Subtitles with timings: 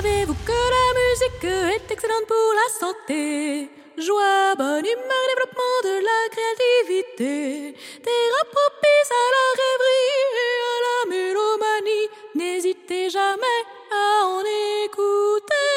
[0.00, 3.68] Savez-vous que la musique est excellente pour la santé?
[3.98, 7.74] Joie, bonne humeur, développement de la créativité.
[8.04, 12.06] Thérapie propice à la rêverie et à la mélomanie.
[12.36, 14.40] N'hésitez jamais à en
[14.84, 15.68] écouter.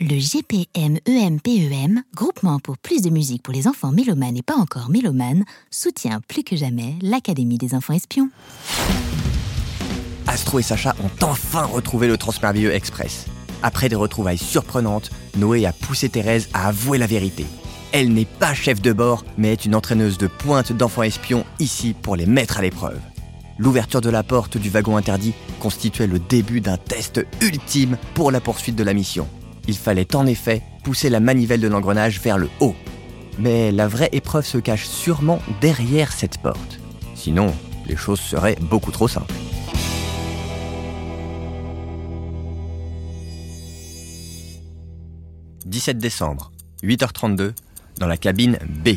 [0.00, 5.44] Le GPM-EMPEM, Groupement pour plus de musique pour les enfants mélomanes et pas encore mélomanes,
[5.70, 8.30] soutient plus que jamais l'Académie des enfants espions.
[10.38, 13.26] Astro et Sacha ont enfin retrouvé le Transmerveilleux Express.
[13.64, 17.44] Après des retrouvailles surprenantes, Noé a poussé Thérèse à avouer la vérité.
[17.90, 21.92] Elle n'est pas chef de bord, mais est une entraîneuse de pointe d'enfants espions ici
[21.92, 23.00] pour les mettre à l'épreuve.
[23.58, 28.40] L'ouverture de la porte du wagon interdit constituait le début d'un test ultime pour la
[28.40, 29.26] poursuite de la mission.
[29.66, 32.76] Il fallait en effet pousser la manivelle de l'engrenage vers le haut.
[33.40, 36.78] Mais la vraie épreuve se cache sûrement derrière cette porte.
[37.16, 37.52] Sinon,
[37.88, 39.34] les choses seraient beaucoup trop simples.
[45.68, 46.50] 17 décembre,
[46.82, 47.52] 8h32,
[47.98, 48.90] dans la cabine B.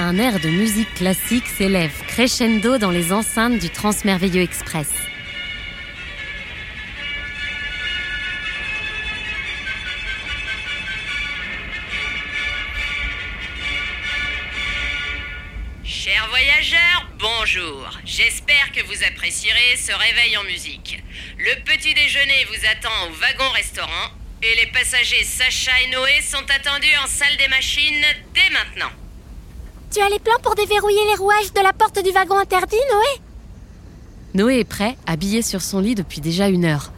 [0.00, 4.88] Un air de musique classique s'élève crescendo dans les enceintes du Transmerveilleux Express.
[16.08, 17.84] Chers voyageurs, bonjour.
[18.06, 21.02] J'espère que vous apprécierez ce réveil en musique.
[21.36, 24.08] Le petit déjeuner vous attend au wagon-restaurant
[24.42, 28.90] et les passagers Sacha et Noé sont attendus en salle des machines dès maintenant.
[29.92, 33.22] Tu as les plans pour déverrouiller les rouages de la porte du wagon interdit, Noé?
[34.32, 36.90] Noé est prêt, habillé sur son lit depuis déjà une heure.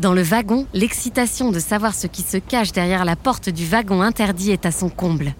[0.00, 4.02] Dans le wagon, l'excitation de savoir ce qui se cache derrière la porte du wagon
[4.02, 5.36] interdit est à son comble.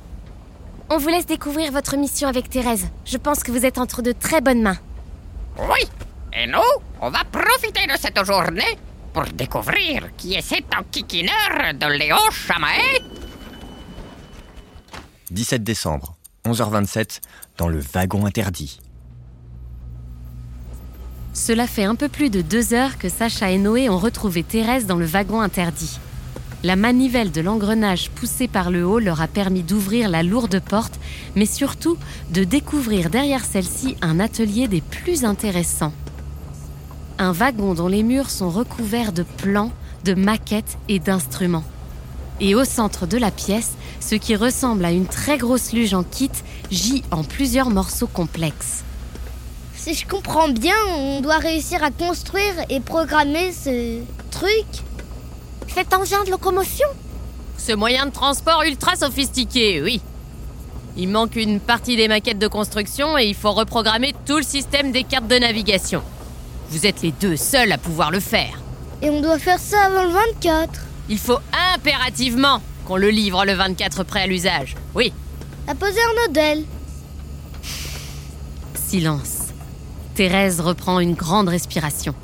[0.89, 2.87] On vous laisse découvrir votre mission avec Thérèse.
[3.05, 4.79] Je pense que vous êtes entre de très bonnes mains.
[5.59, 5.89] Oui,
[6.33, 6.59] et nous,
[7.01, 8.79] on va profiter de cette journée
[9.13, 13.03] pour découvrir qui est cet enquiquineur de Léon Chamaet.
[15.31, 16.15] 17 décembre,
[16.45, 17.21] 11h27,
[17.59, 18.79] dans le wagon interdit.
[21.33, 24.87] Cela fait un peu plus de deux heures que Sacha et Noé ont retrouvé Thérèse
[24.87, 25.99] dans le wagon interdit.
[26.65, 30.99] La manivelle de l'engrenage poussée par le haut leur a permis d'ouvrir la lourde porte,
[31.35, 31.99] mais surtout
[32.31, 35.93] de découvrir derrière celle-ci un atelier des plus intéressants.
[37.19, 39.71] Un wagon dont les murs sont recouverts de plans,
[40.05, 41.65] de maquettes et d'instruments.
[42.41, 46.03] Et au centre de la pièce, ce qui ressemble à une très grosse luge en
[46.03, 46.31] kit
[46.71, 48.83] gît en plusieurs morceaux complexes.
[49.75, 54.01] Si je comprends bien, on doit réussir à construire et programmer ce
[54.31, 54.67] truc.
[55.75, 56.89] Cet engin de locomotion
[57.59, 60.01] Ce moyen de transport ultra sophistiqué, oui.
[60.97, 64.93] Il manque une partie des maquettes de construction et il faut reprogrammer tout le système
[64.93, 66.03] des cartes de navigation.
[66.71, 68.59] Vous êtes les deux seuls à pouvoir le faire.
[69.03, 70.71] Et on doit faire ça avant le 24.
[71.09, 71.39] Il faut
[71.75, 74.75] impérativement qu'on le livre le 24 prêt à l'usage.
[74.95, 75.13] Oui.
[75.69, 76.65] À poser un modèle.
[78.75, 79.49] Silence.
[80.15, 82.15] Thérèse reprend une grande respiration.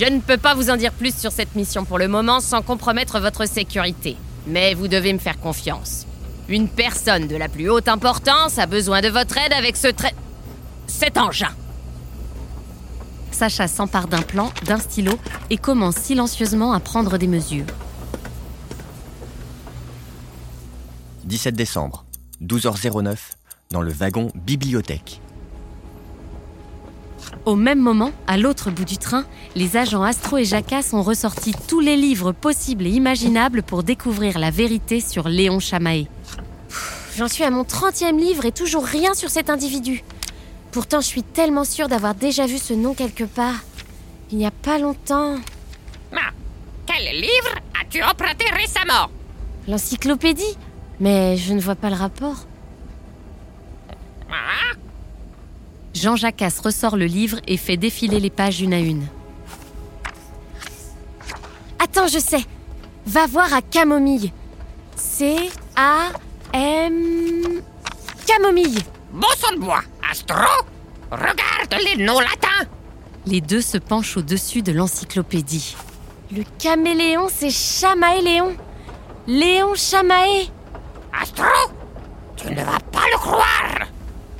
[0.00, 2.62] Je ne peux pas vous en dire plus sur cette mission pour le moment sans
[2.62, 4.16] compromettre votre sécurité.
[4.46, 6.06] Mais vous devez me faire confiance.
[6.48, 10.14] Une personne de la plus haute importance a besoin de votre aide avec ce trait...
[10.86, 11.50] cet engin.
[13.30, 15.18] Sacha s'empare d'un plan, d'un stylo
[15.50, 17.66] et commence silencieusement à prendre des mesures.
[21.24, 22.06] 17 décembre,
[22.42, 23.16] 12h09,
[23.70, 25.20] dans le wagon bibliothèque.
[27.44, 29.24] Au même moment, à l'autre bout du train,
[29.54, 34.38] les agents Astro et Jacasse ont ressorti tous les livres possibles et imaginables pour découvrir
[34.38, 36.08] la vérité sur Léon Chamaé.
[37.16, 40.02] J'en suis à mon 30e livre et toujours rien sur cet individu.
[40.70, 43.64] Pourtant, je suis tellement sûre d'avoir déjà vu ce nom quelque part.
[44.30, 45.36] Il n'y a pas longtemps.
[46.12, 46.30] Ah,
[46.86, 49.08] quel livre as-tu emprunté récemment?
[49.66, 50.56] L'encyclopédie
[51.00, 52.46] Mais je ne vois pas le rapport.
[54.30, 54.76] Ah,
[55.94, 59.06] Jean Jacasse ressort le livre et fait défiler les pages une à une.
[61.78, 62.44] Attends, je sais.
[63.06, 64.32] Va voir à Camomille.
[64.96, 65.42] C-A-M.
[68.26, 68.78] Camomille.
[69.12, 70.36] Bon sang de bois, Astro
[71.10, 72.68] Regarde les noms latins
[73.26, 75.74] Les deux se penchent au-dessus de l'encyclopédie.
[76.30, 78.56] Le caméléon, c'est Chamaé Léon.
[79.26, 80.48] Léon Chamaé.
[81.12, 81.44] Astro
[82.36, 83.88] Tu ne vas pas le croire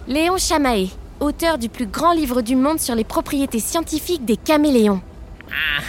[0.07, 5.01] Léon Chamaé, auteur du plus grand livre du monde sur les propriétés scientifiques des caméléons.
[5.49, 5.83] Ah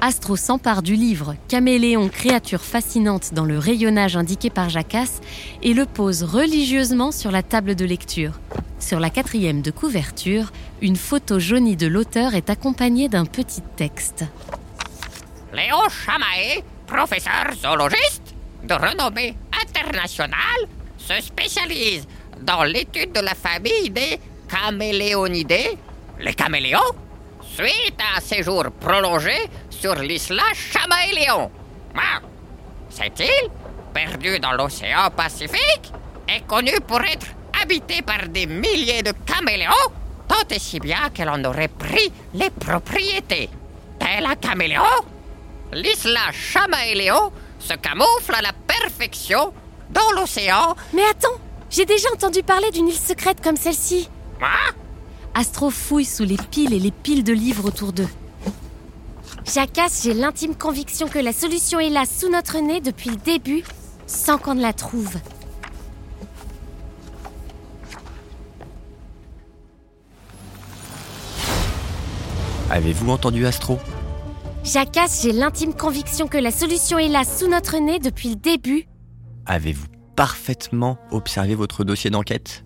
[0.00, 5.20] Astro s'empare du livre Caméléon, créature fascinante dans le rayonnage indiqué par Jacasse
[5.60, 8.38] et le pose religieusement sur la table de lecture.
[8.78, 14.24] Sur la quatrième de couverture, une photo jaunie de l'auteur est accompagnée d'un petit texte.
[15.52, 19.34] Léo Chamaé, professeur zoologiste de renommée
[19.66, 22.06] internationale, se spécialise
[22.42, 24.18] dans l'étude de la famille des
[24.48, 25.76] caméléonidés,
[26.20, 26.78] les caméléons,
[27.42, 29.36] suite à un séjour prolongé
[29.70, 31.50] sur l'isla Chamaéléon.
[32.90, 33.50] Cette île,
[33.94, 35.92] perdue dans l'océan Pacifique,
[36.26, 37.26] est connue pour être
[37.62, 39.72] habitée par des milliers de caméléons,
[40.26, 43.48] tant et si bien qu'elle en aurait pris les propriétés.
[43.98, 44.82] Tel un caméléon,
[45.72, 49.52] l'isla Chamaéléon se camoufle à la perfection
[49.90, 50.74] dans l'océan.
[50.92, 51.40] Mais attends,
[51.70, 54.08] j'ai déjà entendu parler d'une île secrète comme celle-ci.
[54.40, 54.70] Ah
[55.34, 58.08] Astro fouille sous les piles et les piles de livres autour d'eux.
[59.44, 63.62] Jacasse, j'ai l'intime conviction que la solution est là sous notre nez depuis le début,
[64.06, 65.16] sans qu'on ne la trouve.
[72.70, 73.78] Avez-vous entendu Astro?
[74.64, 78.86] Jacasse, j'ai l'intime conviction que la solution est là sous notre nez depuis le début.
[79.46, 79.86] Avez-vous
[80.18, 82.64] parfaitement observé votre dossier d'enquête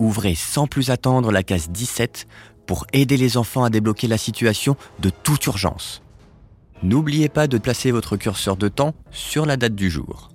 [0.00, 2.26] Ouvrez sans plus attendre la case 17
[2.66, 6.02] pour aider les enfants à débloquer la situation de toute urgence.
[6.82, 10.30] N'oubliez pas de placer votre curseur de temps sur la date du jour.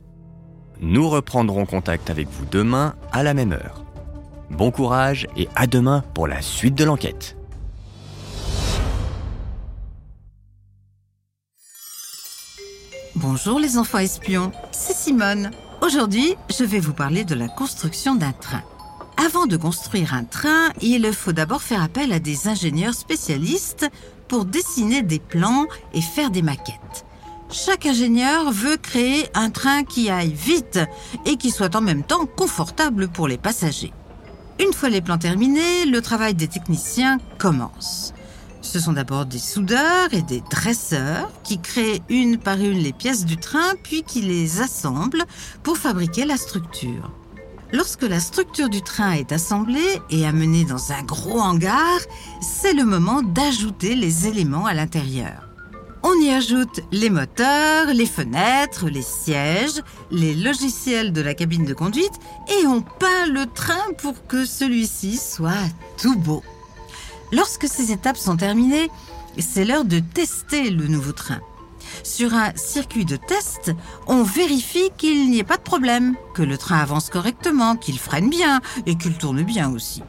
[0.79, 3.83] Nous reprendrons contact avec vous demain à la même heure.
[4.51, 7.35] Bon courage et à demain pour la suite de l'enquête.
[13.15, 15.51] Bonjour les enfants espions, c'est Simone.
[15.85, 18.63] Aujourd'hui, je vais vous parler de la construction d'un train.
[19.23, 23.87] Avant de construire un train, il faut d'abord faire appel à des ingénieurs spécialistes
[24.27, 27.05] pour dessiner des plans et faire des maquettes.
[27.51, 30.79] Chaque ingénieur veut créer un train qui aille vite
[31.27, 33.93] et qui soit en même temps confortable pour les passagers.
[34.59, 38.04] Une fois les plans terminés, le travail des techniciens commence.
[38.75, 43.23] Ce sont d'abord des soudeurs et des dresseurs qui créent une par une les pièces
[43.23, 45.23] du train puis qui les assemblent
[45.63, 47.09] pour fabriquer la structure.
[47.71, 52.01] Lorsque la structure du train est assemblée et amenée dans un gros hangar,
[52.41, 55.47] c'est le moment d'ajouter les éléments à l'intérieur.
[56.03, 59.81] On y ajoute les moteurs, les fenêtres, les sièges,
[60.11, 62.19] les logiciels de la cabine de conduite
[62.49, 65.63] et on peint le train pour que celui-ci soit
[65.97, 66.43] tout beau.
[67.35, 68.89] Lorsque ces étapes sont terminées,
[69.37, 71.41] c'est l'heure de tester le nouveau train.
[72.01, 73.73] Sur un circuit de test,
[74.07, 78.29] on vérifie qu'il n'y ait pas de problème, que le train avance correctement, qu'il freine
[78.29, 80.01] bien et qu'il tourne bien aussi.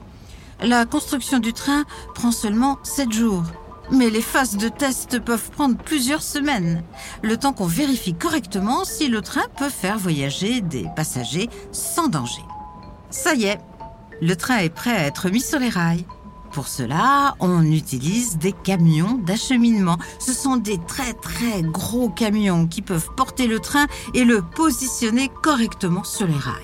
[0.61, 1.85] La construction du train
[2.15, 3.43] prend seulement 7 jours.
[3.91, 6.85] Mais les phases de test peuvent prendre plusieurs semaines,
[7.23, 12.43] le temps qu'on vérifie correctement si le train peut faire voyager des passagers sans danger.
[13.11, 13.61] Ça y est,
[14.21, 16.05] le train est prêt à être mis sur les rails.
[16.57, 19.99] Pour cela, on utilise des camions d'acheminement.
[20.19, 25.31] Ce sont des très très gros camions qui peuvent porter le train et le positionner
[25.43, 26.55] correctement sur les rails.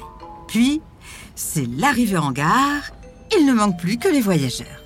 [0.49, 0.81] Puis,
[1.35, 2.91] c'est l'arrivée en gare.
[3.39, 4.82] Il ne manque plus que les voyageurs.